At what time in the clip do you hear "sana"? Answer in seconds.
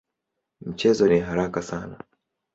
1.61-1.97